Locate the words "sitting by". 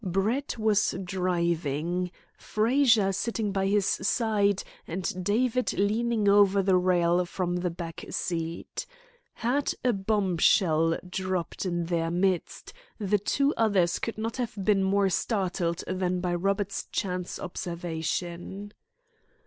3.11-3.67